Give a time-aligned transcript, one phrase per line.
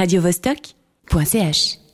[0.00, 1.89] radiovostok.ch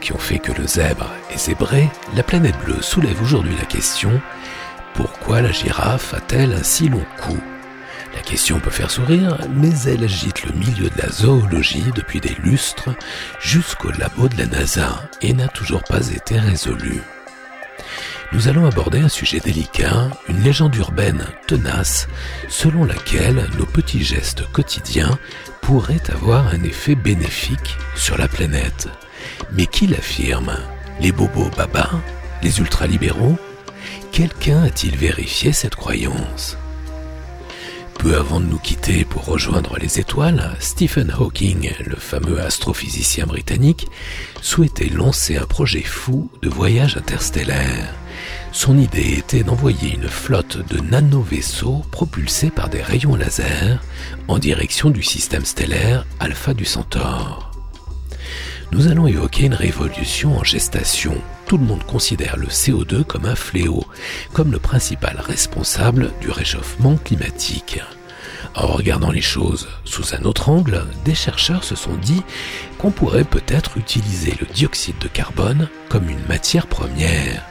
[0.00, 4.20] qui ont fait que le zèbre est zébré, la planète bleue soulève aujourd'hui la question
[4.94, 7.38] pourquoi la girafe a-t-elle un si long cou?
[8.14, 12.36] La question peut faire sourire, mais elle agite le milieu de la zoologie depuis des
[12.42, 12.90] lustres
[13.40, 17.00] jusqu'au labo de la NASA et n'a toujours pas été résolue.
[18.32, 22.08] Nous allons aborder un sujet délicat, une légende urbaine tenace,
[22.48, 25.18] selon laquelle nos petits gestes quotidiens
[25.62, 28.88] pourraient avoir un effet bénéfique sur la planète.
[29.52, 30.56] Mais qui l'affirme?
[31.00, 32.00] Les bobos babas
[32.42, 33.38] Les ultralibéraux?
[34.12, 36.56] Quelqu'un a-t-il vérifié cette croyance?
[37.98, 43.88] Peu avant de nous quitter pour rejoindre les étoiles, Stephen Hawking, le fameux astrophysicien britannique,
[44.40, 47.94] souhaitait lancer un projet fou de voyage interstellaire.
[48.52, 53.82] Son idée était d'envoyer une flotte de nano-vaisseaux propulsés par des rayons laser
[54.28, 57.49] en direction du système stellaire Alpha du Centaure.
[58.72, 61.14] Nous allons évoquer une révolution en gestation.
[61.46, 63.84] Tout le monde considère le CO2 comme un fléau,
[64.32, 67.80] comme le principal responsable du réchauffement climatique.
[68.54, 72.22] En regardant les choses sous un autre angle, des chercheurs se sont dit
[72.78, 77.42] qu'on pourrait peut-être utiliser le dioxyde de carbone comme une matière première.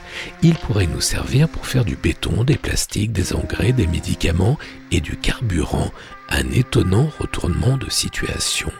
[0.42, 4.57] Il pourrait nous servir pour faire du béton, des plastiques, des engrais, des médicaments
[4.92, 5.92] et du carburant.
[6.30, 8.72] Un étonnant retournement de situation.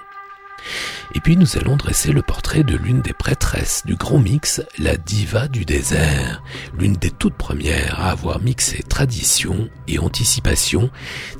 [1.16, 4.98] Et puis nous allons dresser le portrait de l'une des prêtresses du grand mix, la
[4.98, 6.42] diva du désert,
[6.78, 10.90] l'une des toutes premières à avoir mixé tradition et anticipation,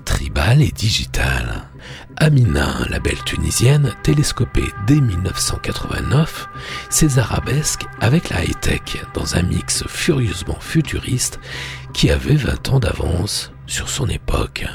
[0.06, 1.70] tribale et digitale.
[2.18, 6.48] Amina, la belle tunisienne, télescopée dès 1989,
[6.90, 11.40] ses arabesques avec la high-tech dans un mix furieusement futuriste
[11.94, 14.66] qui avait 20 ans d'avance sur son époque.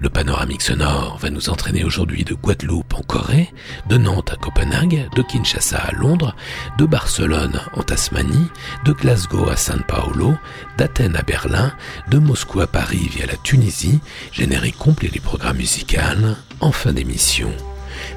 [0.00, 3.52] Le panoramique sonore va nous entraîner aujourd'hui de Guadeloupe en Corée,
[3.88, 6.34] de Nantes à Copenhague, de Kinshasa à Londres,
[6.78, 8.50] de Barcelone en Tasmanie,
[8.84, 10.34] de Glasgow à San Paolo,
[10.78, 11.72] d'Athènes à Berlin,
[12.08, 14.00] de Moscou à Paris via la Tunisie,
[14.32, 17.50] générique complet du programme musical, en fin d'émission.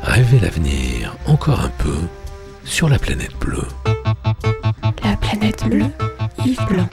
[0.02, 1.98] Rêvez l'avenir encore un peu
[2.64, 3.68] sur la planète bleue.
[5.04, 5.92] La planète bleue,
[6.46, 6.90] Yves Blanc.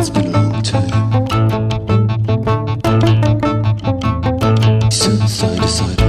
[0.00, 0.88] It's been a long, time
[4.90, 5.99] since I decided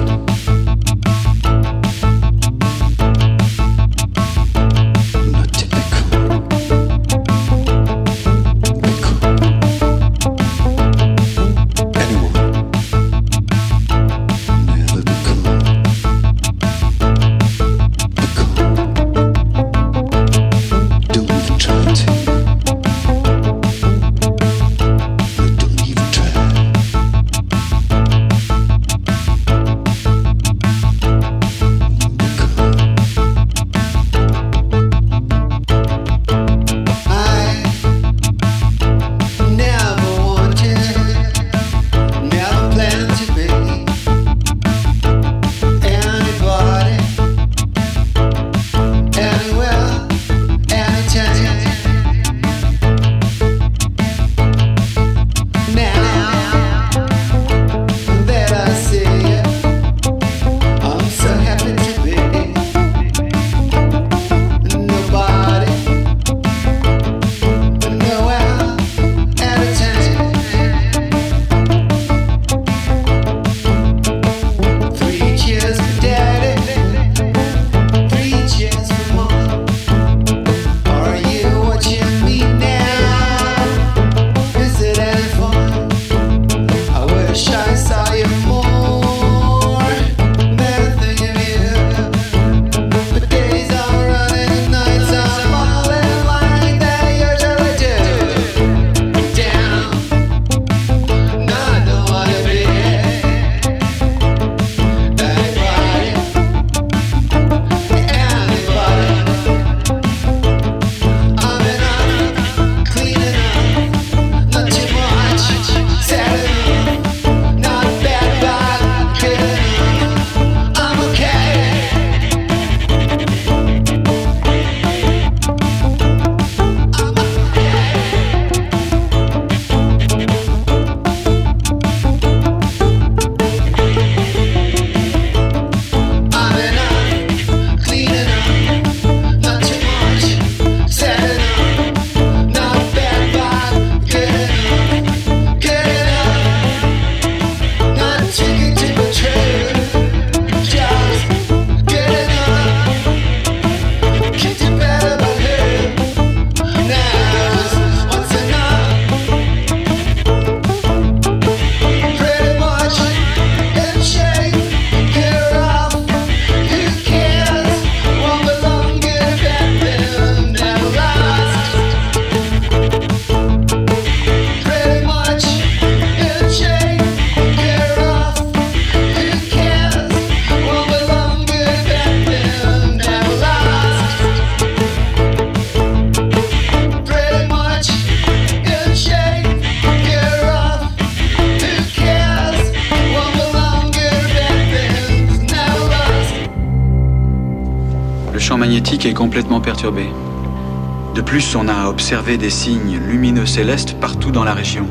[202.12, 204.86] observé des signes lumineux célestes partout dans la région.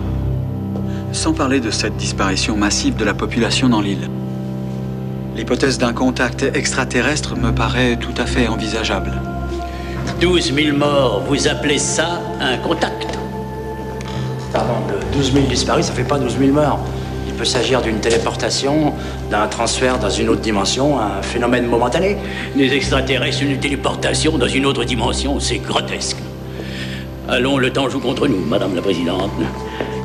[1.13, 4.09] Sans parler de cette disparition massive de la population dans l'île.
[5.37, 9.13] L'hypothèse d'un contact extraterrestre me paraît tout à fait envisageable.
[10.19, 13.19] 12 000 morts, vous appelez ça un contact?
[14.51, 16.81] Pardon, de 12 000 disparus, ça fait pas 12 000 morts.
[17.27, 18.95] Il peut s'agir d'une téléportation,
[19.31, 22.17] d'un transfert dans une autre dimension, un phénomène momentané.
[22.57, 26.20] Des extraterrestres, une téléportation dans une autre dimension, c'est grotesque.
[27.31, 29.31] Allons, le temps joue contre nous, Madame la Présidente.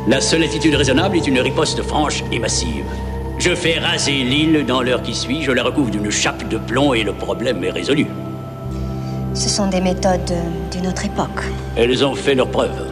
[0.08, 2.86] La seule attitude raisonnable est une riposte franche et massive.
[3.39, 6.94] Je fais raser l'île dans l'heure qui suit, je la recouvre d'une chape de plomb
[6.94, 8.05] et le problème est résolu.
[9.34, 11.41] Ce sont des méthodes euh, d'une autre époque.
[11.75, 12.86] Elles ont fait leurs preuves.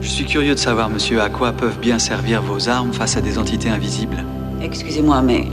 [0.00, 3.20] Je suis curieux de savoir, monsieur, à quoi peuvent bien servir vos armes face à
[3.20, 4.24] des entités invisibles.
[4.62, 5.48] Excusez-moi, mais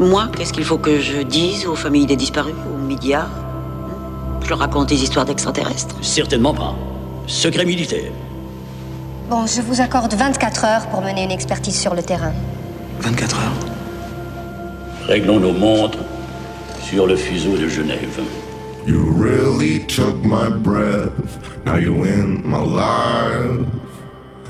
[0.00, 3.26] moi, qu'est-ce qu'il faut que je dise aux familles des disparus, aux médias?
[3.26, 4.40] Hein?
[4.42, 5.96] Je leur raconte des histoires d'extraterrestres.
[6.00, 6.74] Certainement pas.
[7.26, 8.12] Secret militaire.
[9.28, 12.32] Bon, je vous accorde 24 heures pour mener une expertise sur le terrain.
[13.00, 13.66] 24 heures
[15.08, 15.98] Réglons nos montres
[16.80, 18.20] sur le fuseau de Genève.
[18.86, 21.10] You really took my breath.
[21.64, 23.66] Now you in my life.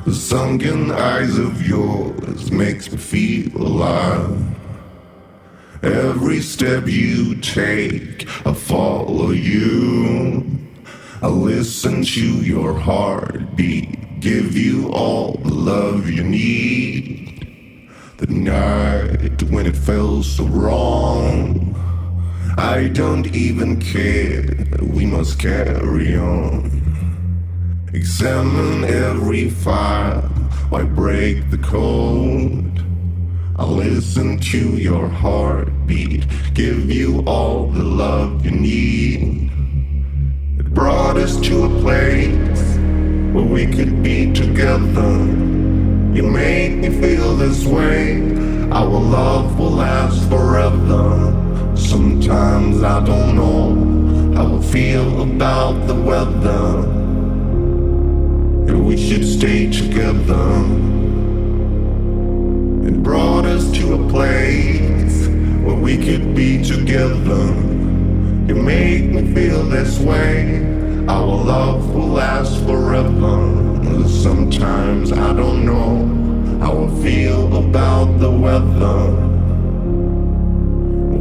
[0.04, 4.36] The sunken eyes of yours makes me feel alive.
[5.82, 10.55] Every step you take, I follow you.
[11.22, 17.88] I listen to your heartbeat, give you all the love you need.
[18.18, 21.74] The night when it felt so wrong.
[22.58, 26.70] I don't even care, we must carry on.
[27.94, 30.20] Examine every file,
[30.68, 32.84] why break the code?
[33.56, 39.55] I'll listen to your heartbeat, give you all the love you need.
[40.76, 42.76] Brought us to a place
[43.32, 45.10] where we could be together.
[46.14, 48.20] You make me feel this way,
[48.70, 51.32] our love will last forever.
[51.74, 56.86] Sometimes I don't know how I feel about the weather.
[58.68, 60.46] And we should stay together.
[62.86, 65.26] It brought us to a place
[65.64, 67.46] where we could be together.
[68.46, 70.65] You make me feel this way.
[71.08, 73.36] Our love will last forever.
[74.08, 79.26] Sometimes I don't know how I feel about the weather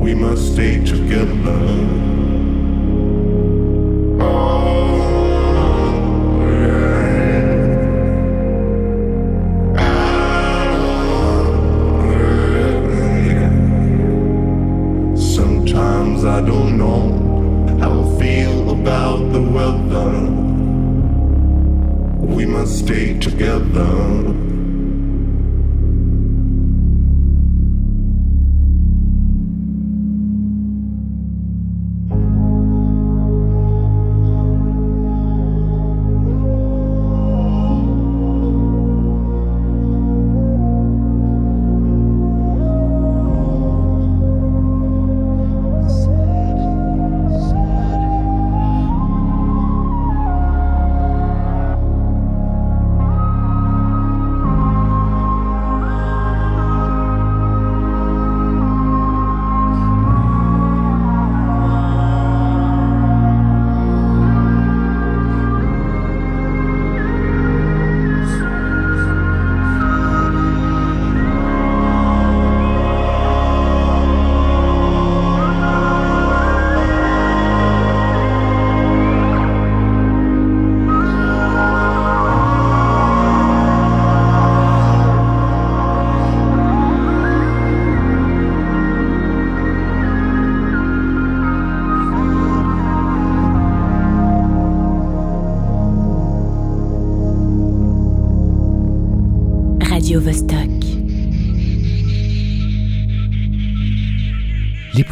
[0.06, 1.60] we must stay together.
[4.22, 4.65] Oh,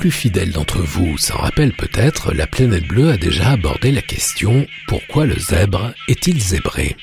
[0.04, 4.68] plus fidèles d'entre vous s'en rappellent peut-être, la planète bleue a déjà abordé la question
[4.86, 6.98] pourquoi le zèbre est-il zébré?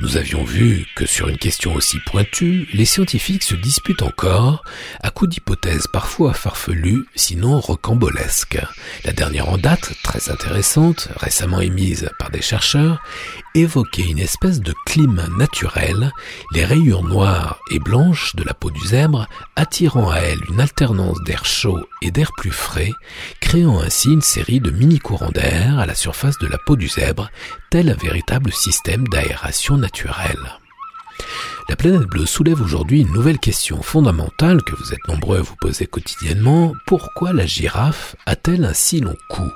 [0.00, 4.64] Nous avions vu que sur une question aussi pointue, les scientifiques se disputent encore,
[5.02, 8.58] à coup d'hypothèses parfois farfelues, sinon rocambolesques.
[9.04, 13.02] La dernière en date, très intéressante, récemment émise par des chercheurs,
[13.54, 16.12] évoquait une espèce de climat naturel,
[16.52, 21.22] les rayures noires et blanches de la peau du zèbre attirant à elle une alternance
[21.24, 22.92] d'air chaud et d'air plus frais,
[23.40, 27.30] créant ainsi une série de mini-courants d'air à la surface de la peau du zèbre,
[27.70, 30.58] tel un véritable système d'aération naturelle.
[31.68, 35.56] La planète bleue soulève aujourd'hui une nouvelle question fondamentale que vous êtes nombreux à vous
[35.60, 36.74] poser quotidiennement.
[36.86, 39.50] Pourquoi la girafe a-t-elle un si long cou?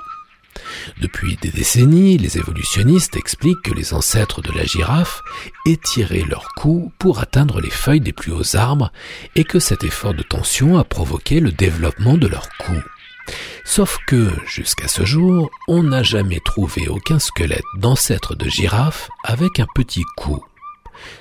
[1.01, 5.21] Depuis des décennies, les évolutionnistes expliquent que les ancêtres de la girafe
[5.65, 8.91] étiraient leur cou pour atteindre les feuilles des plus hauts arbres
[9.35, 12.81] et que cet effort de tension a provoqué le développement de leur cou.
[13.65, 19.59] Sauf que, jusqu'à ce jour, on n'a jamais trouvé aucun squelette d'ancêtre de girafe avec
[19.59, 20.43] un petit cou.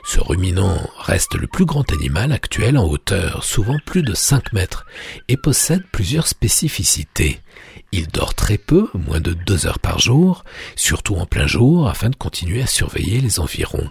[0.04, 4.86] Ce ruminant reste le plus grand animal actuel en hauteur, souvent plus de 5 mètres,
[5.28, 7.40] et possède plusieurs spécificités.
[7.98, 12.10] Il dort très peu, moins de 2 heures par jour, surtout en plein jour, afin
[12.10, 13.90] de continuer à surveiller les environs.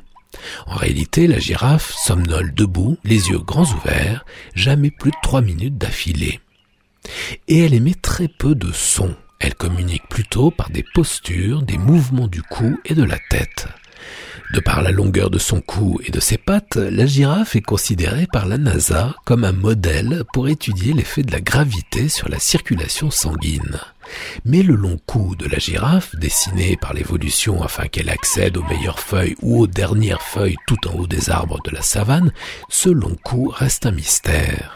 [0.67, 5.79] En réalité, la girafe somnole debout, les yeux grands ouverts, jamais plus de 3 minutes
[5.79, 6.39] d'affilée.
[7.47, 9.15] Et elle émet très peu de sons.
[9.39, 13.67] Elle communique plutôt par des postures, des mouvements du cou et de la tête.
[14.53, 18.27] De par la longueur de son cou et de ses pattes, la girafe est considérée
[18.31, 23.09] par la NASA comme un modèle pour étudier l'effet de la gravité sur la circulation
[23.09, 23.79] sanguine.
[24.43, 28.99] Mais le long cou de la girafe, dessiné par l'évolution afin qu'elle accède aux meilleures
[28.99, 32.31] feuilles ou aux dernières feuilles tout en haut des arbres de la savane,
[32.69, 34.75] ce long cou reste un mystère.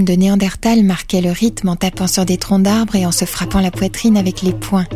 [0.00, 3.60] De Néandertal marquait le rythme en tapant sur des troncs d'arbres et en se frappant
[3.60, 4.86] la poitrine avec les poings.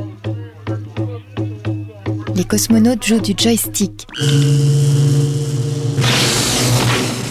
[2.35, 4.07] Les cosmonautes jouent du joystick.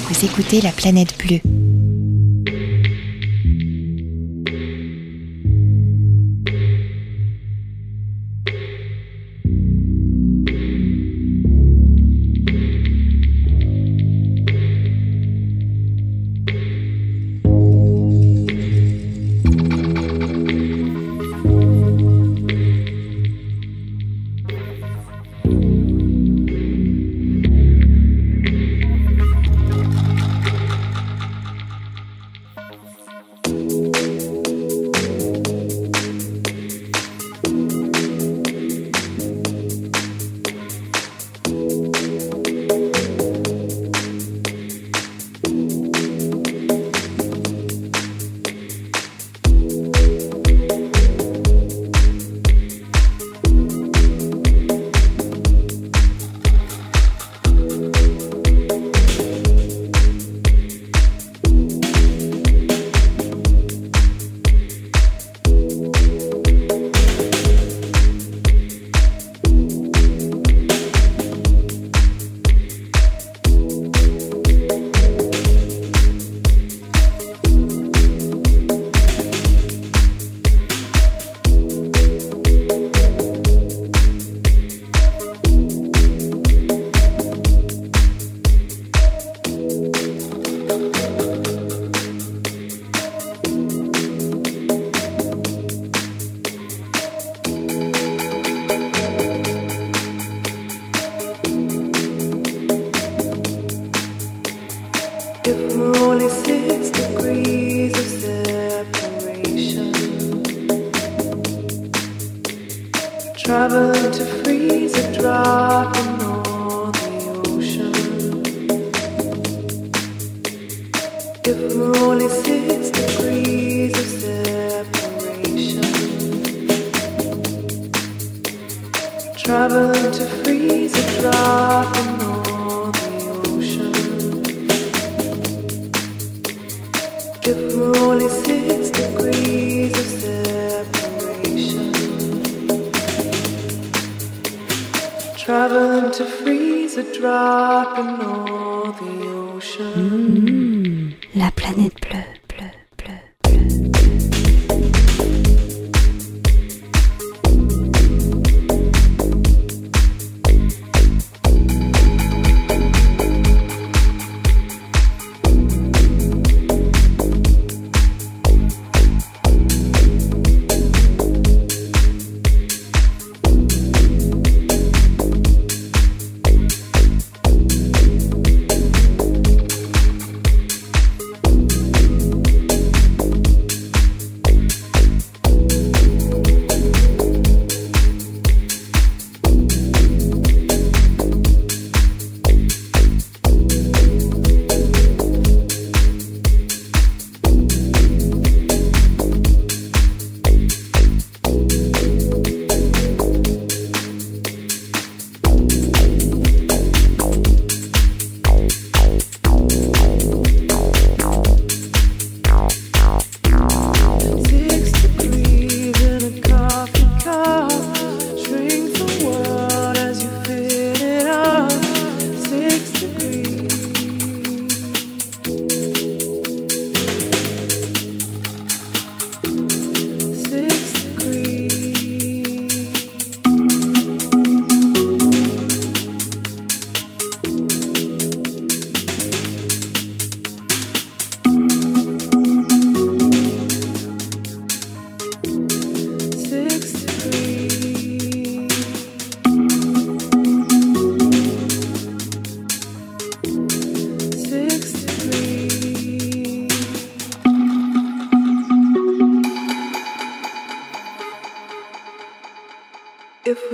[0.08, 1.53] Vous écoutez la planète bleue.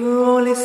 [0.01, 0.55] On a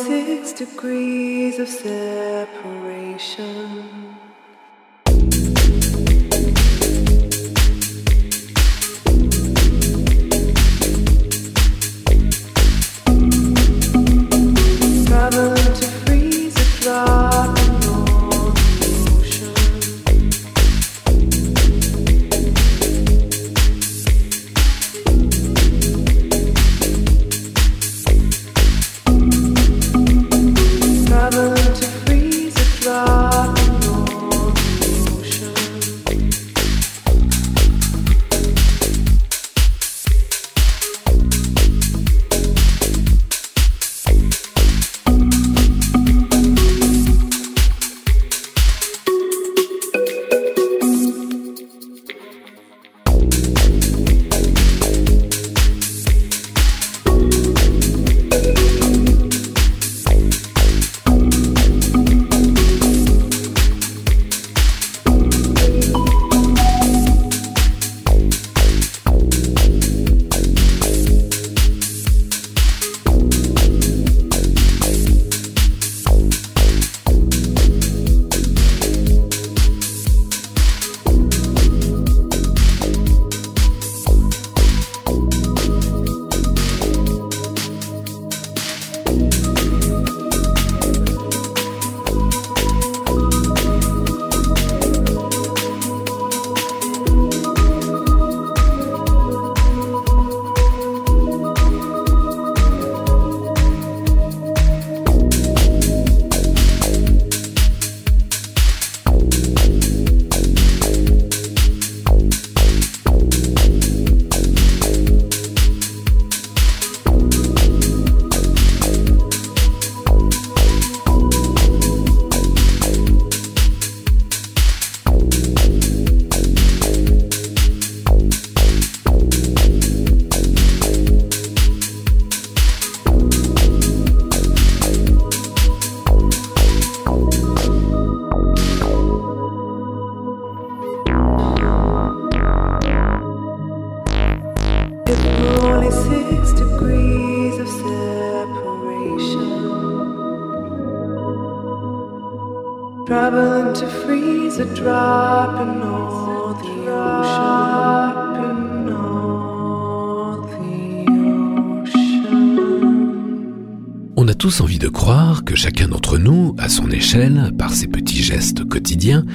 [168.69, 169.25] quotidiens,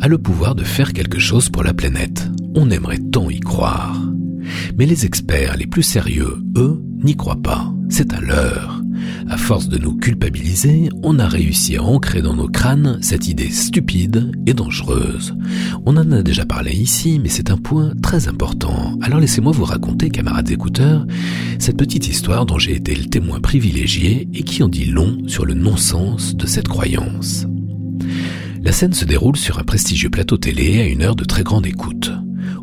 [0.00, 2.30] a le pouvoir de faire quelque chose pour la planète.
[2.54, 4.00] On aimerait tant y croire.
[4.78, 7.72] Mais les experts les plus sérieux, eux, n'y croient pas.
[7.88, 8.82] C'est à l'heure.
[9.28, 13.50] À force de nous culpabiliser, on a réussi à ancrer dans nos crânes cette idée
[13.50, 15.34] stupide et dangereuse.
[15.84, 18.96] On en a déjà parlé ici, mais c'est un point très important.
[19.02, 21.04] Alors laissez-moi vous raconter, camarades écouteurs,
[21.58, 25.44] cette petite histoire dont j'ai été le témoin privilégié et qui en dit long sur
[25.44, 27.46] le non-sens de cette croyance.
[28.66, 31.68] La scène se déroule sur un prestigieux plateau télé à une heure de très grande
[31.68, 32.10] écoute.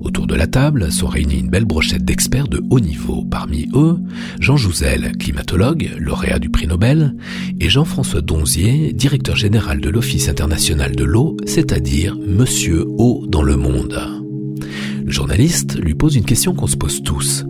[0.02, 3.24] Autour de la table sont réunis une belle brochette d'experts de haut niveau.
[3.24, 3.96] Parmi eux,
[4.42, 7.16] Jean Jouzel, climatologue, lauréat du prix Nobel,
[7.62, 13.56] et Jean-François Donzier, directeur général de l'Office international de l'eau, c'est-à-dire Monsieur Eau dans le
[13.56, 13.98] monde.
[15.06, 17.46] Le journaliste lui pose une question qu'on se pose tous.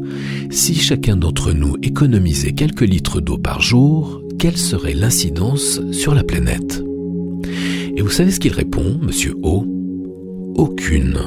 [0.51, 6.23] Si chacun d'entre nous économisait quelques litres d'eau par jour, quelle serait l'incidence sur la
[6.23, 6.83] planète?
[7.95, 9.65] Et vous savez ce qu'il répond, Monsieur O?
[10.55, 11.19] Aucune.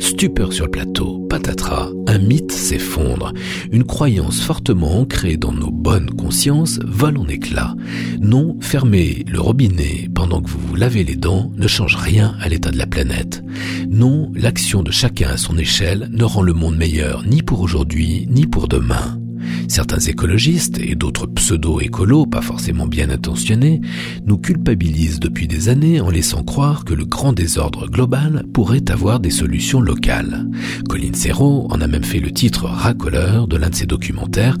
[0.00, 3.32] Stupeur sur le plateau, patatras, un mythe s'effondre.
[3.70, 7.74] Une croyance fortement ancrée dans nos bonnes consciences vole en éclats.
[8.20, 12.48] Non, fermer le robinet pendant que vous vous lavez les dents ne change rien à
[12.48, 13.42] l'état de la planète.
[13.90, 18.26] Non, l'action de chacun à son échelle ne rend le monde meilleur ni pour aujourd'hui
[18.30, 19.19] ni pour demain.
[19.68, 23.80] Certains écologistes et d'autres pseudo-écolos, pas forcément bien intentionnés,
[24.26, 29.20] nous culpabilisent depuis des années en laissant croire que le grand désordre global pourrait avoir
[29.20, 30.48] des solutions locales.
[30.88, 34.56] Colin Serrault en a même fait le titre racoleur de l'un de ses documentaires,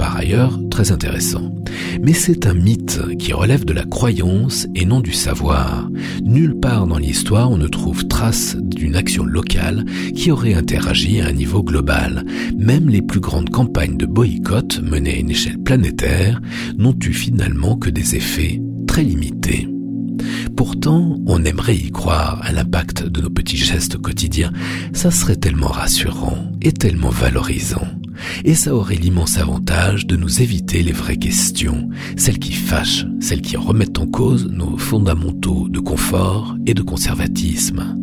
[0.00, 1.54] par ailleurs très intéressant.
[2.00, 5.90] Mais c'est un mythe qui relève de la croyance et non du savoir.
[6.24, 9.84] Nulle part dans l'histoire on ne trouve trace d'une action locale
[10.14, 12.24] qui aurait interagi à un niveau global.
[12.56, 16.40] Même les plus grandes campagnes de boycott menées à une échelle planétaire
[16.78, 19.68] n'ont eu finalement que des effets très limités.
[20.56, 24.52] Pourtant, on aimerait y croire à l'impact de nos petits gestes quotidiens.
[24.94, 27.86] Ça serait tellement rassurant et tellement valorisant.
[28.44, 33.42] Et ça aurait l'immense avantage de nous éviter les vraies questions, celles qui fâchent, celles
[33.42, 37.96] qui remettent en cause nos fondamentaux de confort et de conservatisme.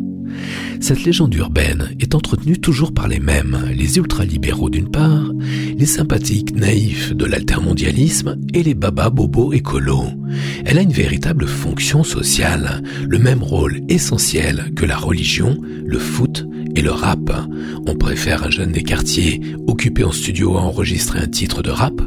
[0.80, 5.32] Cette légende urbaine est entretenue toujours par les mêmes, les ultralibéraux d'une part,
[5.76, 10.10] les sympathiques naïfs de l'altermondialisme et les babas bobos écolos.
[10.64, 16.46] Elle a une véritable fonction sociale, le même rôle essentiel que la religion, le foot
[16.82, 17.30] le rap.
[17.86, 22.00] On préfère un jeune des quartiers occupé en studio à enregistrer un titre de rap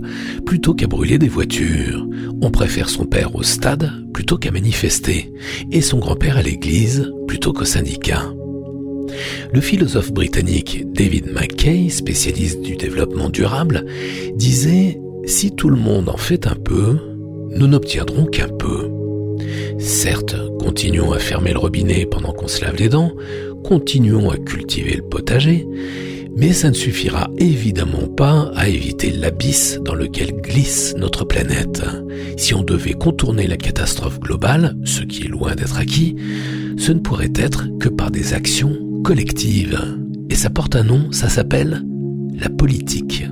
[0.46, 2.06] plutôt qu'à brûler des voitures.
[2.42, 5.32] On préfère son père au stade plutôt qu'à manifester
[5.72, 8.24] et son grand-père à l'église plutôt qu'au syndicat.
[9.54, 13.86] Le philosophe britannique David McKay, spécialiste du développement durable,
[14.36, 16.98] disait Si tout le monde en fait un peu,
[17.56, 18.90] nous n'obtiendrons qu'un peu.
[19.80, 23.12] Certes, continuons à fermer le robinet pendant qu'on se lave les dents,
[23.64, 25.68] continuons à cultiver le potager,
[26.36, 31.82] mais ça ne suffira évidemment pas à éviter l'abysse dans lequel glisse notre planète.
[32.38, 36.16] Si on devait contourner la catastrophe globale, ce qui est loin d'être acquis,
[36.78, 39.80] ce ne pourrait être que par des actions collectives.
[40.30, 41.84] Et ça porte un nom, ça s'appelle
[42.40, 43.26] la politique.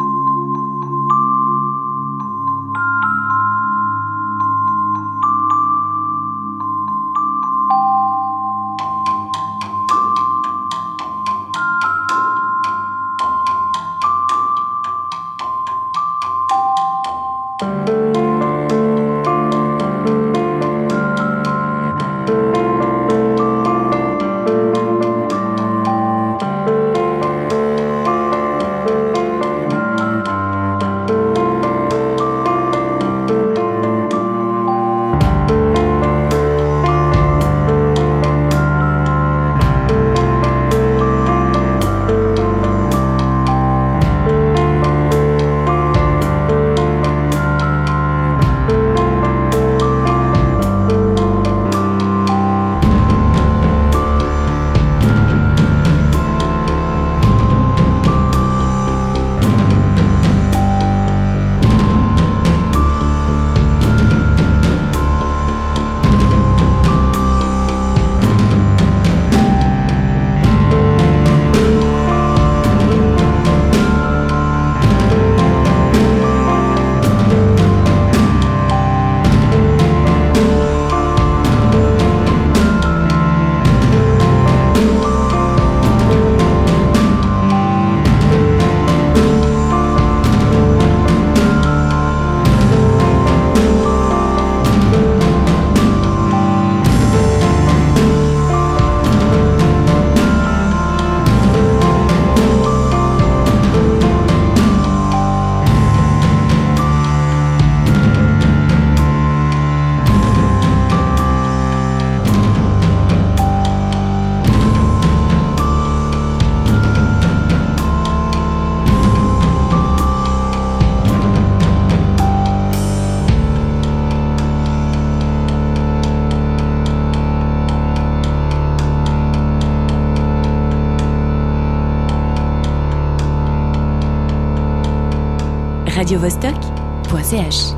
[135.99, 137.75] radiovostok.ch.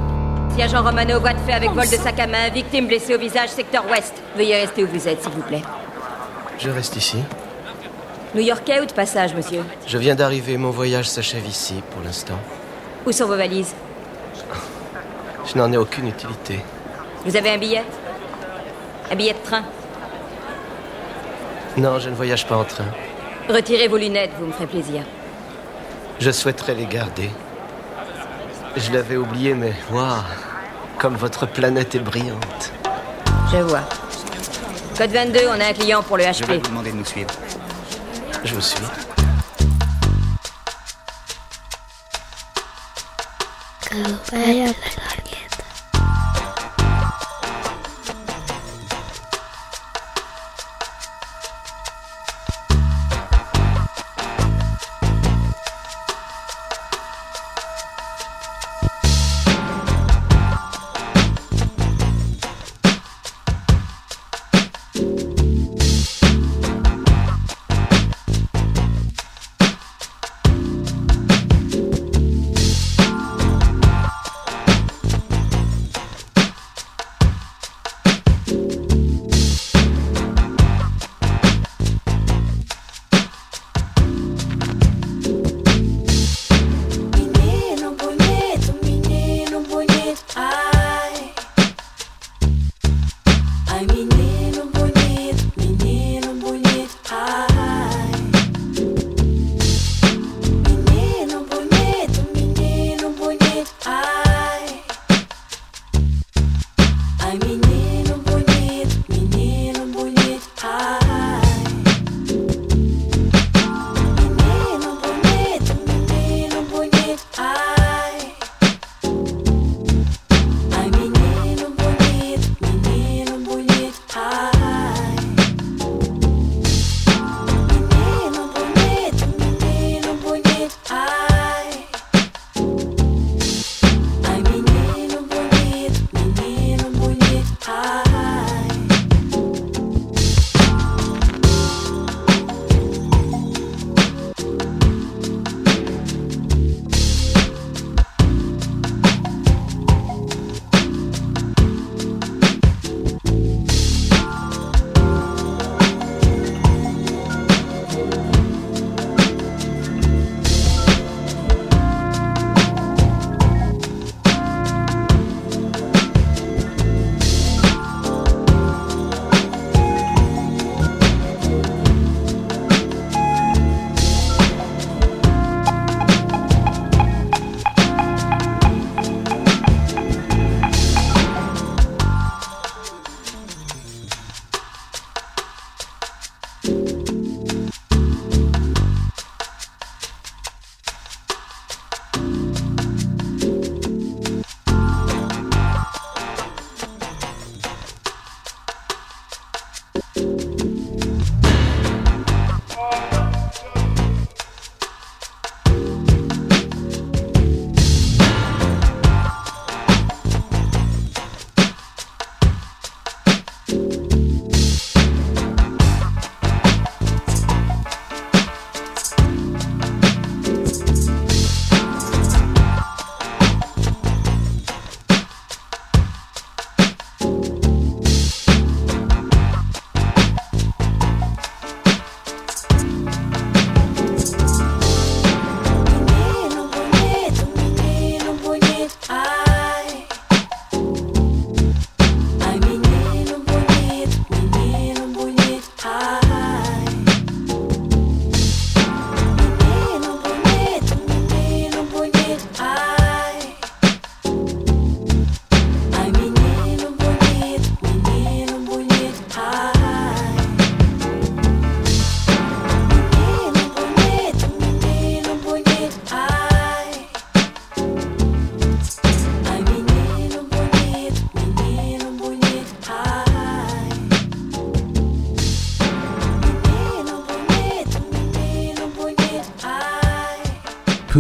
[0.54, 3.18] Si agent Romano, voie de fait avec vol de sac à main, victime blessée au
[3.18, 4.14] visage, secteur ouest.
[4.36, 5.64] Veuillez rester où vous êtes, s'il vous plaît.
[6.60, 7.18] Je reste ici.
[8.36, 12.38] New-Yorkais ou de passage, monsieur Je viens d'arriver, mon voyage s'achève ici pour l'instant.
[13.08, 13.74] Où sont vos valises
[15.52, 16.60] Je n'en ai aucune utilité.
[17.26, 17.84] Vous avez un billet
[19.10, 19.64] Un billet de train
[21.76, 22.86] Non, je ne voyage pas en train.
[23.50, 25.02] Retirez vos lunettes, vous me ferez plaisir.
[26.20, 27.32] Je souhaiterais les garder.
[28.78, 30.24] Je l'avais oublié, mais waouh
[30.98, 32.72] Comme votre planète est brillante.
[33.52, 33.84] Je vois.
[34.98, 36.34] Code 22, on a un client pour le HP.
[36.40, 37.32] Je vais vous demander de nous suivre.
[38.44, 38.80] Je vous suis.
[43.92, 44.38] Go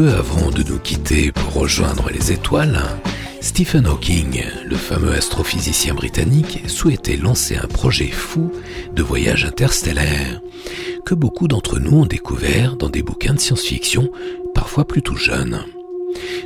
[0.01, 2.81] Peu avant de nous quitter pour rejoindre les étoiles,
[3.39, 8.51] Stephen Hawking, le fameux astrophysicien britannique, souhaitait lancer un projet fou
[8.95, 10.41] de voyage interstellaire
[11.05, 14.09] que beaucoup d'entre nous ont découvert dans des bouquins de science-fiction,
[14.55, 15.65] parfois plutôt jeunes.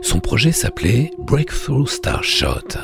[0.02, 2.78] Son projet s'appelait Breakthrough Starshot.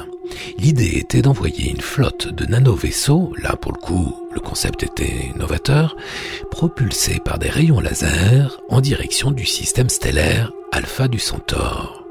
[0.57, 5.97] L'idée était d'envoyer une flotte de nano-vaisseaux, là pour le coup le concept était novateur,
[6.61, 12.05] propulsés par des rayons laser en direction du système stellaire Alpha du Centaure.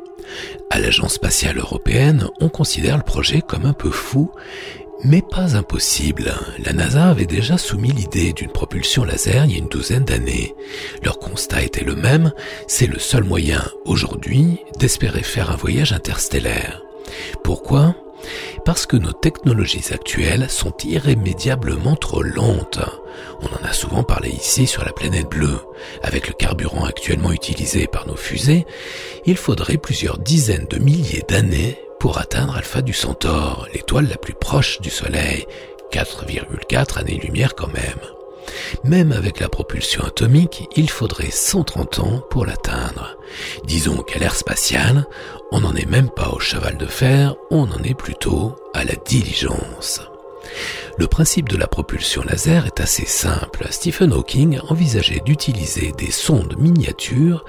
[0.71, 4.33] À l'Agence spatiale européenne, on considère le projet comme un peu fou,
[5.05, 6.35] mais pas impossible.
[6.65, 10.53] La NASA avait déjà soumis l'idée d'une propulsion laser il y a une douzaine d'années.
[11.05, 12.33] Leur constat était le même,
[12.67, 16.83] c'est le seul moyen aujourd'hui d'espérer faire un voyage interstellaire.
[17.45, 17.95] Pourquoi?
[18.65, 22.81] Parce que nos technologies actuelles sont irrémédiablement trop lentes.
[23.91, 25.59] Souvent parlé ici sur la planète bleue.
[26.05, 28.65] Avec le carburant actuellement utilisé par nos fusées,
[29.27, 34.35] il faudrait plusieurs dizaines de milliers d'années pour atteindre Alpha du Centaure, l'étoile la plus
[34.35, 35.45] proche du Soleil,
[35.91, 37.99] 4,4 années-lumière quand même.
[38.85, 43.17] Même avec la propulsion atomique, il faudrait 130 ans pour l'atteindre.
[43.65, 45.09] Disons qu'à l'ère spatiale,
[45.51, 48.95] on n'en est même pas au cheval de fer, on en est plutôt à la
[48.95, 50.01] diligence.
[50.99, 53.67] Le principe de la propulsion laser est assez simple.
[53.71, 57.45] Stephen Hawking envisageait d'utiliser des sondes miniatures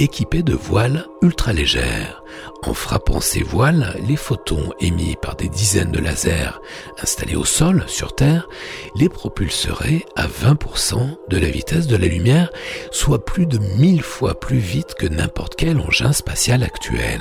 [0.00, 2.22] équipées de voiles ultra légères.
[2.62, 6.60] En frappant ces voiles, les photons émis par des dizaines de lasers
[7.02, 8.48] installés au sol, sur Terre,
[8.96, 12.50] les propulseraient à 20% de la vitesse de la lumière,
[12.90, 17.20] soit plus de mille fois plus vite que n'importe quel engin spatial actuel.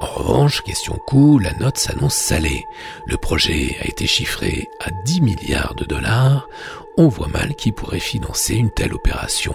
[0.00, 2.66] En revanche, question coût, la note s'annonce salée.
[3.06, 6.48] Le projet a été chiffré à 10 milliards de dollars.
[6.96, 9.54] On voit mal qui pourrait financer une telle opération.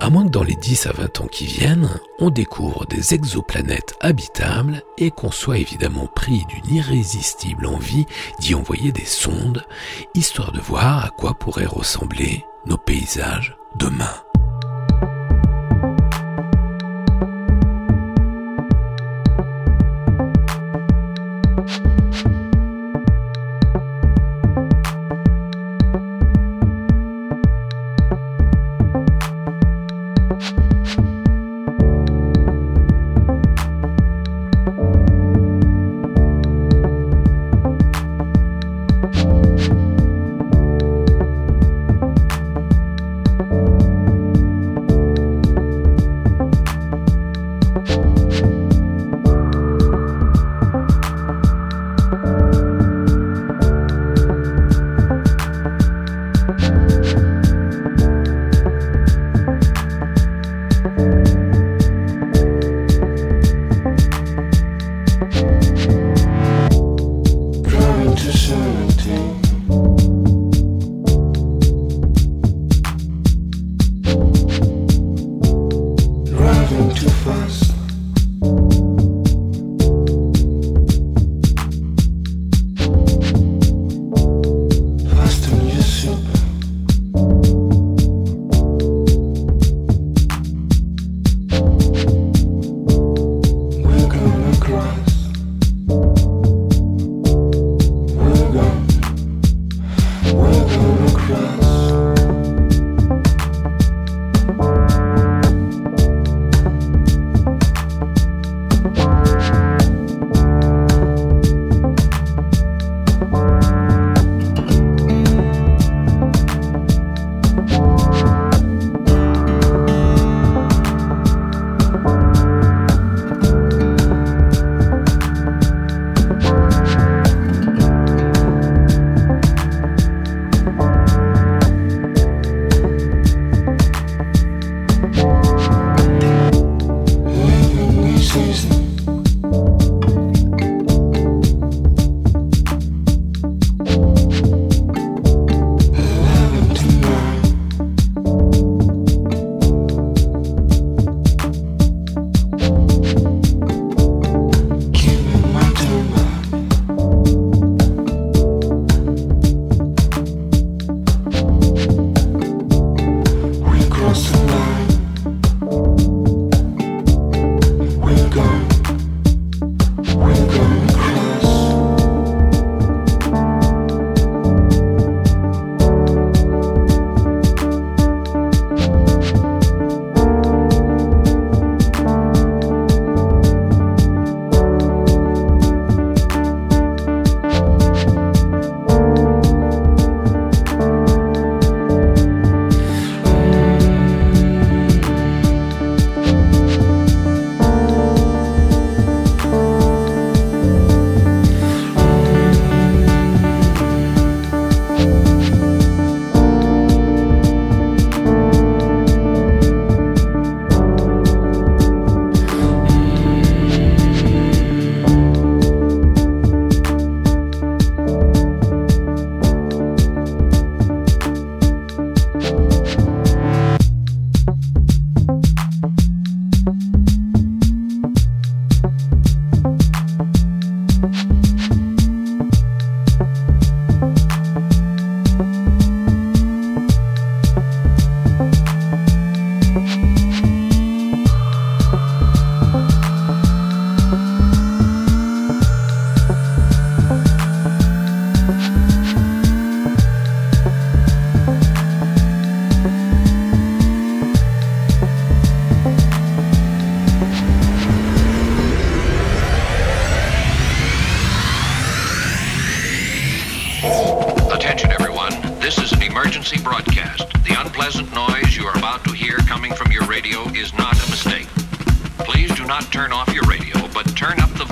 [0.00, 3.94] À moins que dans les 10 à 20 ans qui viennent, on découvre des exoplanètes
[4.00, 8.06] habitables et qu'on soit évidemment pris d'une irrésistible envie
[8.38, 9.64] d'y envoyer des sondes,
[10.14, 14.14] histoire de voir à quoi pourraient ressembler nos paysages demain.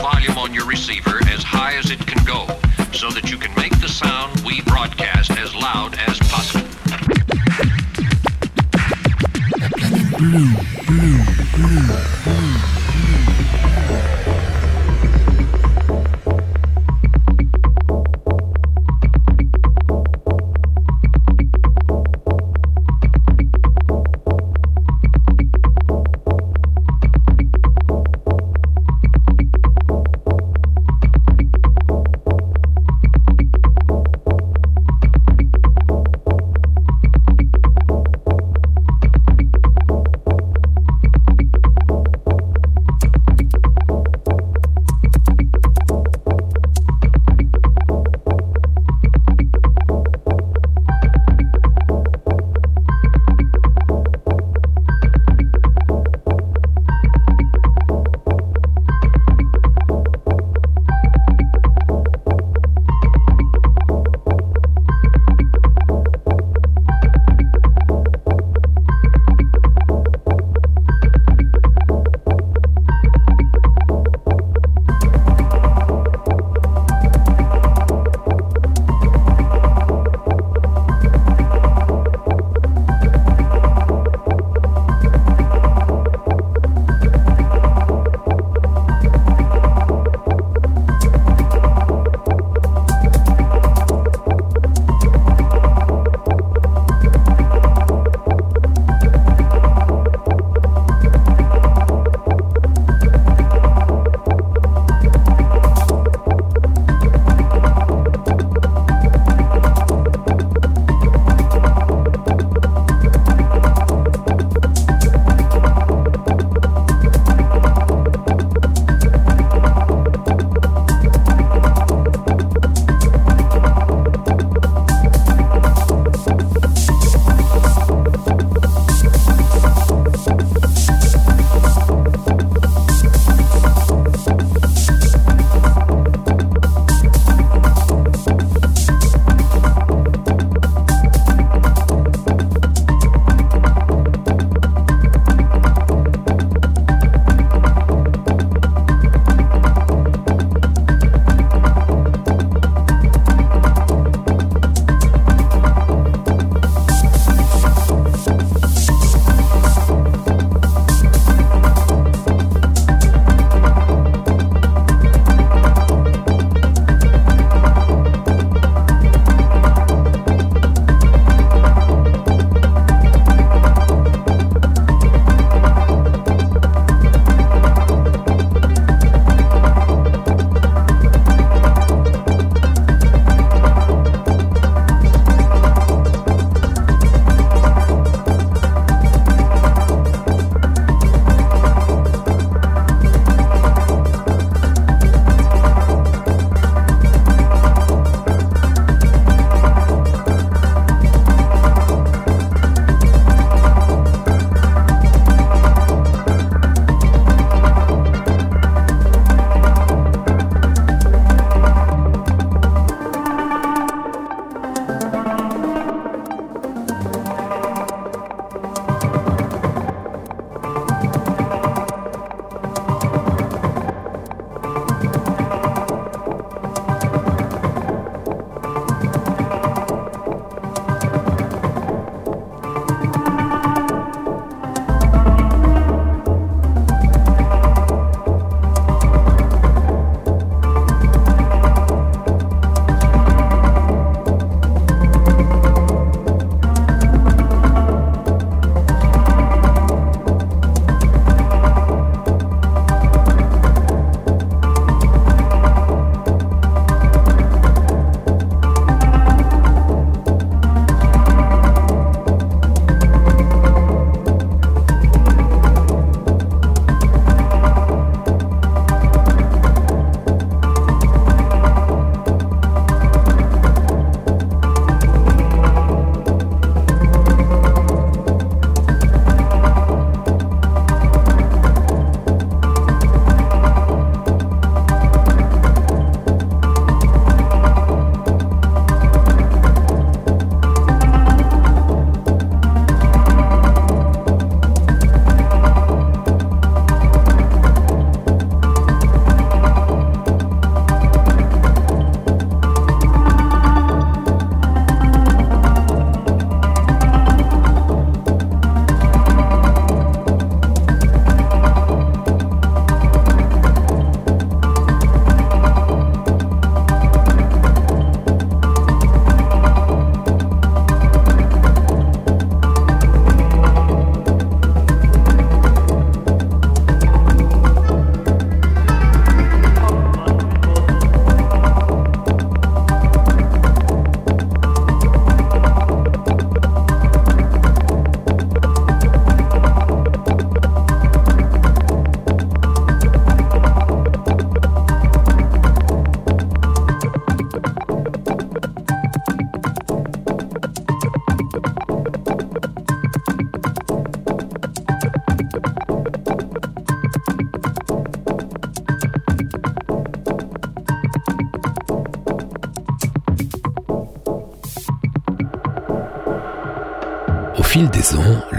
[0.00, 2.46] Volume on your receiver as high as it can go
[2.92, 6.66] so that you can make the sound we broadcast as loud as possible.
[10.16, 10.54] Blue,
[10.86, 11.24] blue,
[11.54, 12.59] blue,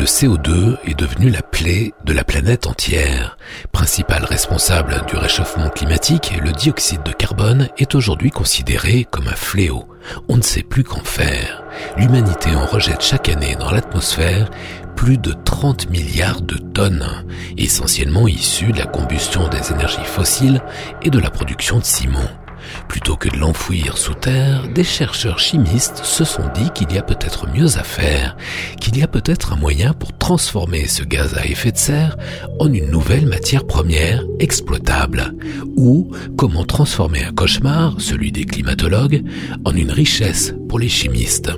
[0.02, 3.38] le CO2 est devenu la plaie de la planète entière.
[3.72, 9.88] Principal responsable du réchauffement climatique, le dioxyde de carbone est aujourd'hui considéré comme un fléau.
[10.28, 11.62] On ne sait plus qu'en faire.
[11.98, 14.50] L'humanité en rejette chaque année dans l'atmosphère
[14.96, 17.24] plus de 30 milliards de tonnes,
[17.60, 20.64] essentiellement issues de la combustion des énergies fossiles
[21.04, 22.41] et de la production de ciment.
[22.88, 27.02] Plutôt que de l'enfouir sous terre, des chercheurs chimistes se sont dit qu'il y a
[27.02, 28.36] peut-être mieux à faire,
[28.80, 32.18] qu'il y a peut-être un moyen pour transformer ce gaz à effet de serre
[32.60, 35.34] en une nouvelle matière première exploitable,
[35.76, 39.24] ou comment transformer un cauchemar, celui des climatologues,
[39.66, 41.52] en une richesse pour les chimistes.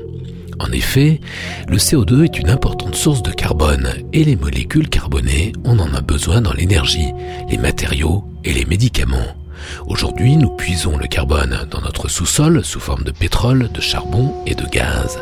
[0.60, 1.20] En effet,
[1.68, 6.02] le CO2 est une importante source de carbone et les molécules carbonées, on en a
[6.02, 7.12] besoin dans l'énergie,
[7.50, 9.43] les matériaux et les médicaments.
[9.88, 14.56] Aujourd'hui, nous puisons le carbone dans notre sous-sol sous forme de pétrole, de charbon et
[14.56, 15.20] de gaz.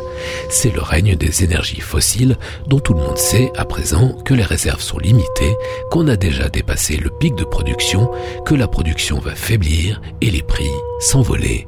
[0.50, 2.36] C'est le règne des énergies fossiles
[2.66, 5.56] dont tout le monde sait à présent que les réserves sont limitées,
[5.90, 8.10] qu'on a déjà dépassé le pic de production,
[8.44, 10.70] que la production va faiblir et les prix
[11.00, 11.66] s'envoler.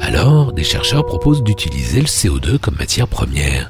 [0.00, 3.68] Alors, des chercheurs proposent d'utiliser le CO2 comme matière première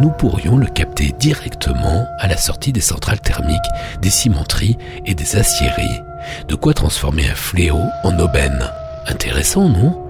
[0.00, 3.58] nous pourrions le capter directement à la sortie des centrales thermiques,
[4.00, 6.00] des cimenteries et des aciéries.
[6.48, 8.70] De quoi transformer un fléau en aubaine.
[9.06, 10.00] Intéressant, non?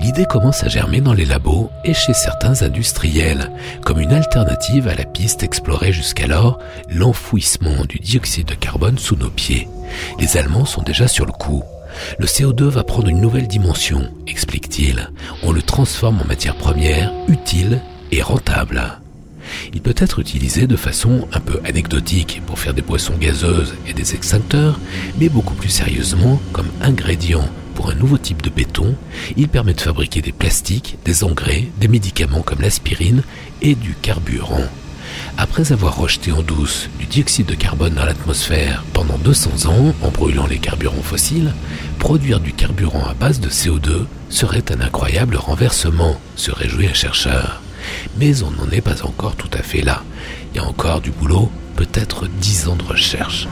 [0.00, 3.50] L'idée commence à germer dans les labos et chez certains industriels,
[3.84, 6.58] comme une alternative à la piste explorée jusqu'alors,
[6.88, 9.68] l'enfouissement du dioxyde de carbone sous nos pieds.
[10.18, 11.62] Les Allemands sont déjà sur le coup.
[12.18, 15.10] Le CO2 va prendre une nouvelle dimension, explique-t-il.
[15.42, 17.80] On le transforme en matière première, utile
[18.12, 19.00] et rentable.
[19.72, 23.92] Il peut être utilisé de façon un peu anecdotique pour faire des boissons gazeuses et
[23.92, 24.78] des extincteurs,
[25.18, 28.96] mais beaucoup plus sérieusement comme ingrédient pour un nouveau type de béton,
[29.36, 33.22] il permet de fabriquer des plastiques, des engrais, des médicaments comme l'aspirine
[33.62, 34.64] et du carburant.
[35.36, 40.08] Après avoir rejeté en douce du dioxyde de carbone dans l'atmosphère pendant 200 ans en
[40.08, 41.54] brûlant les carburants fossiles,
[42.00, 47.62] produire du carburant à base de CO2 serait un incroyable renversement, se réjouit un chercheur.
[48.18, 50.02] Mais on n'en est pas encore tout à fait là.
[50.52, 53.48] Il y a encore du boulot, peut-être dix ans de recherche.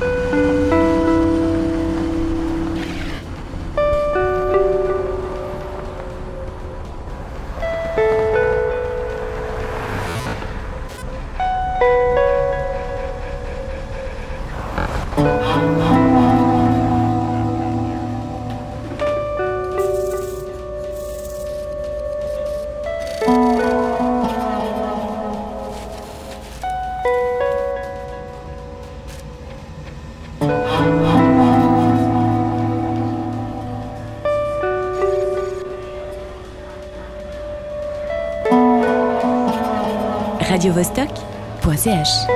[40.67, 42.36] radiovostok.ch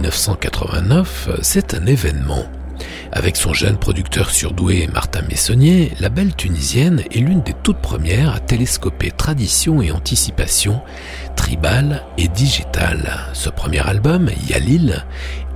[0.00, 2.46] 1989, c'est un événement.
[3.12, 8.34] Avec son jeune producteur surdoué Martin Messonnier, la belle tunisienne est l'une des toutes premières
[8.34, 10.80] à télescoper tradition et anticipation,
[11.36, 13.10] tribal et digital.
[13.34, 15.04] Ce premier album, Yalil,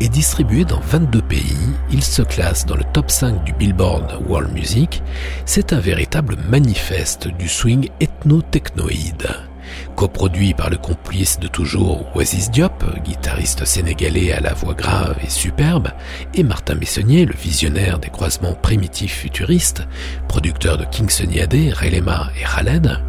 [0.01, 1.57] est distribué dans 22 pays.
[1.91, 5.03] Il se classe dans le top 5 du Billboard World Music.
[5.47, 9.27] C'est un véritable manifeste du swing ethno-technoïde
[9.97, 15.31] coproduit par le complice de toujours Oasis Diop, guitariste sénégalais à la voix grave et
[15.31, 15.89] superbe,
[16.35, 19.87] et Martin Messonnier, le visionnaire des croisements primitifs futuristes,
[20.29, 23.01] producteur de King Yadé, Relema et Khaled,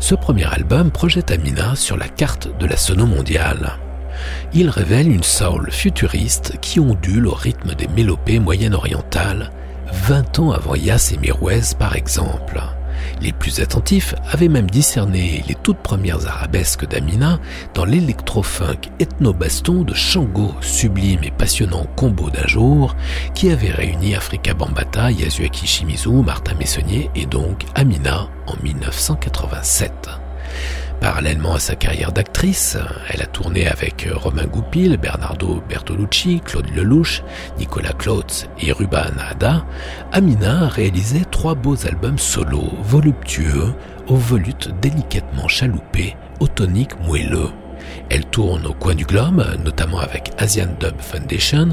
[0.00, 3.78] ce premier album projette Amina sur la carte de la sono mondiale.
[4.52, 9.50] Il révèle une soul futuriste qui ondule au rythme des mélopées moyen-orientales,
[9.92, 12.60] 20 ans avant Yas et Mirwez par exemple.
[13.20, 17.38] Les plus attentifs avaient même discerné les toutes premières arabesques d'Amina
[17.74, 22.94] dans l'électro-funk ethno-baston de Shango, sublime et passionnant combo d'un jour,
[23.34, 29.92] qui avait réuni Afrika Bambata, Yasuaki Shimizu, Martin Messonnier et donc Amina en 1987.
[31.04, 32.78] Parallèlement à sa carrière d'actrice,
[33.10, 37.22] elle a tourné avec Romain Goupil, Bernardo Bertolucci, Claude Lelouch,
[37.58, 39.66] Nicolas Klotz et Ruben Ada.
[40.12, 43.74] Amina a réalisé trois beaux albums solo, voluptueux,
[44.08, 47.50] aux volutes délicatement chaloupées, au tonique moelleux.
[48.10, 51.68] Elle tourne au coin du globe, notamment avec Asian Dub Foundation,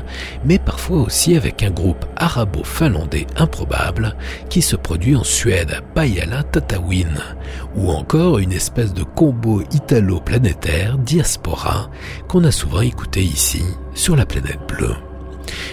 [0.45, 4.16] mais parfois aussi avec un groupe arabo-finlandais improbable
[4.49, 7.16] qui se produit en Suède, Pajala Tatawin,
[7.76, 11.89] ou encore une espèce de combo italo-planétaire, Diaspora,
[12.28, 14.95] qu'on a souvent écouté ici, sur la planète bleue.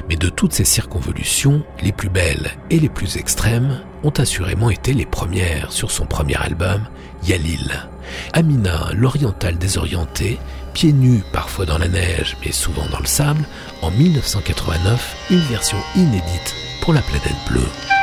[0.09, 4.93] Mais de toutes ces circonvolutions, les plus belles et les plus extrêmes ont assurément été
[4.93, 6.83] les premières sur son premier album,
[7.25, 7.89] Yalil.
[8.33, 10.39] Amina, l'orientale désorientée,
[10.73, 13.45] pieds nus parfois dans la neige mais souvent dans le sable,
[13.83, 17.98] en 1989, une version inédite pour la planète bleue.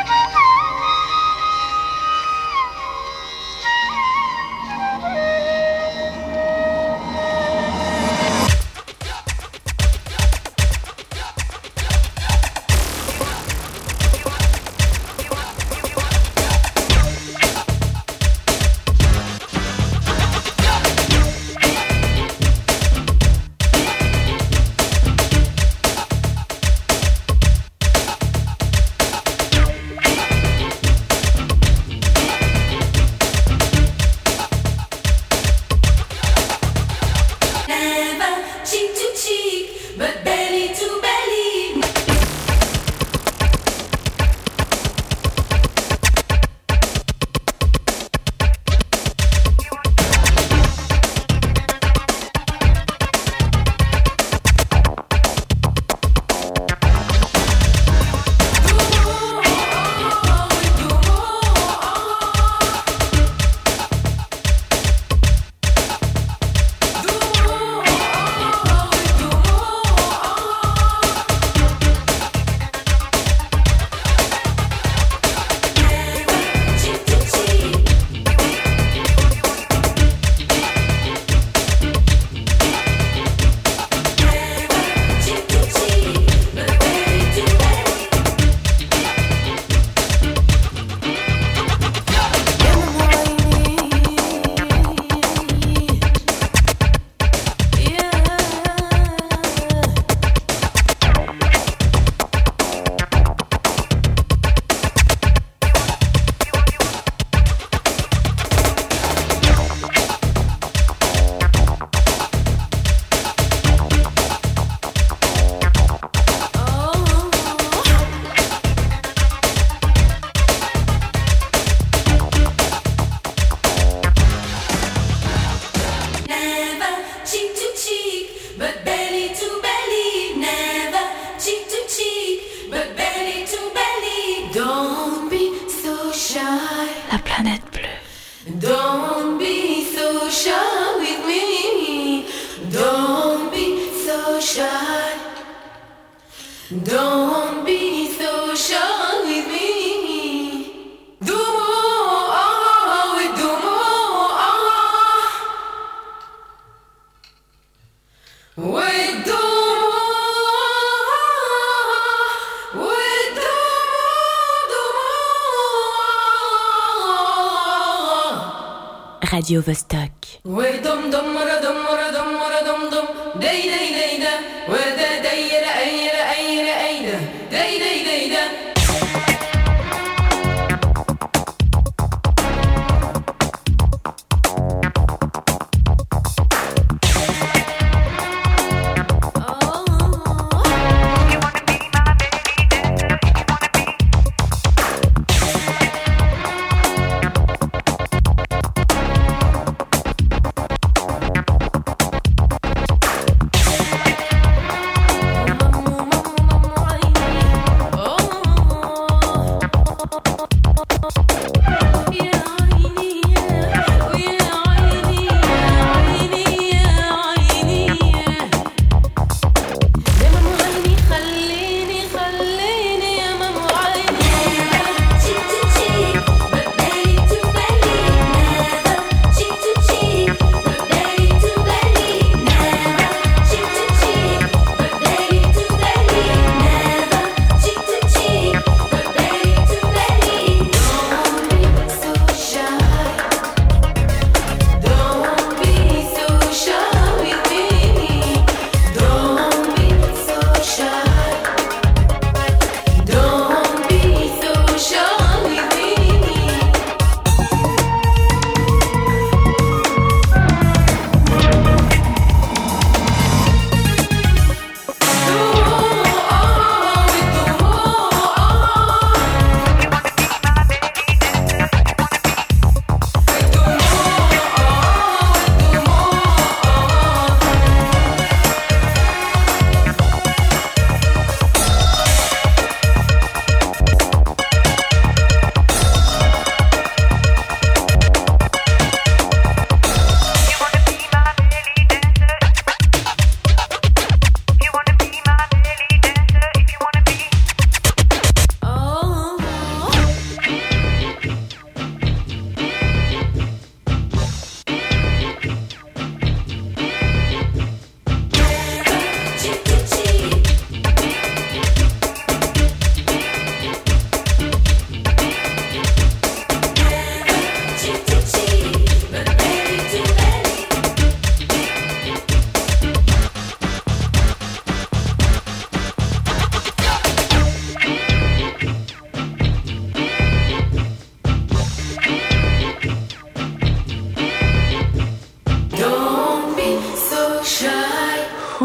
[169.31, 170.11] Radio Vostok.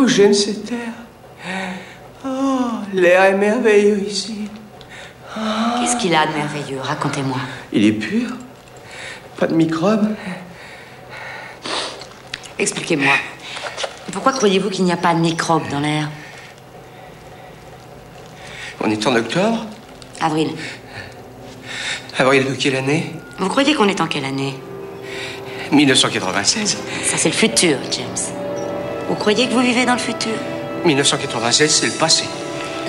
[0.01, 0.94] Oh, j'aime cette terre.
[2.24, 4.48] Oh, l'air est merveilleux ici.
[5.35, 6.81] Qu'est-ce qu'il a de merveilleux?
[6.81, 7.36] Racontez-moi.
[7.70, 8.31] Il est pur.
[9.36, 10.09] Pas de microbes.
[12.59, 13.12] Expliquez-moi.
[14.10, 16.09] Pourquoi croyez-vous qu'il n'y a pas de microbes dans l'air?
[18.81, 19.66] On est en octobre
[20.22, 20.52] Avril.
[22.16, 23.12] Avril de quelle année?
[23.39, 24.55] Vous croyez qu'on est en quelle année?
[25.72, 26.78] 1996.
[27.05, 28.39] Ça, c'est le futur, James.
[29.11, 30.31] Vous croyez que vous vivez dans le futur
[30.85, 32.27] 1996, c'est le passé.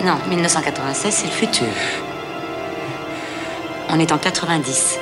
[0.06, 1.66] Non, 1996, c'est le futur.
[3.90, 5.00] On est en 90.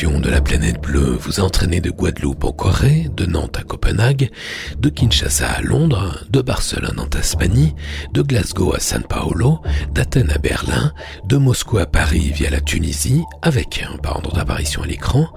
[0.00, 4.30] De la planète bleue vous a entraîné de Guadeloupe en Corée, de Nantes à Copenhague,
[4.78, 7.74] de Kinshasa à Londres, de Barcelone en Tasmanie,
[8.14, 9.60] de Glasgow à San Paolo,
[9.92, 10.94] d'Athènes à Berlin,
[11.26, 15.28] de Moscou à Paris via la Tunisie, avec, par ordre d'apparition à l'écran,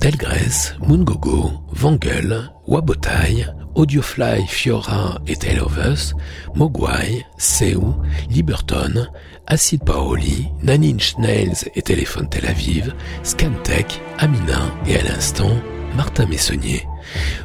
[0.00, 3.44] Delgrès, Mungogo, Vangel, Wabotai,
[3.74, 6.14] Audiofly, Fiora et Tale of Us,
[6.54, 7.94] Mogwai, Seu,
[8.30, 9.06] Liberton,
[9.50, 15.50] Acid Paoli, Nine Nails et Téléphone Tel Aviv, Scantech, Amina et à l'instant,
[15.96, 16.86] Martin Messonnier.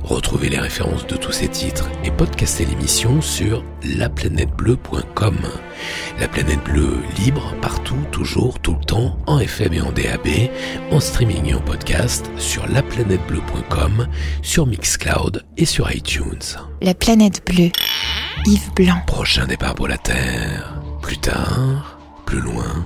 [0.03, 3.63] Retrouvez les références de tous ces titres et podcastez l'émission sur
[3.97, 5.37] laplanètebleu.com.
[6.19, 10.27] La planète bleue libre, partout, toujours, tout le temps, en FM et en DAB,
[10.91, 14.07] en streaming et en podcast, sur laplanètebleu.com,
[14.41, 16.57] sur Mixcloud et sur iTunes.
[16.81, 17.71] La planète bleue.
[18.45, 19.01] Yves Blanc.
[19.07, 20.82] Prochain départ pour la Terre.
[21.03, 22.85] Plus tard, plus loin,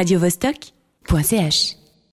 [0.00, 1.79] radiovostok.ch